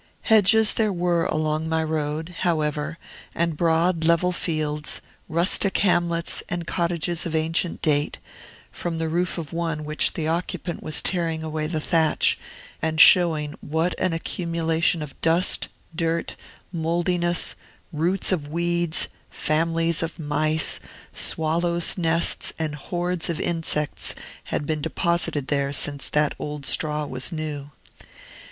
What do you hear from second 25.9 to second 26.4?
that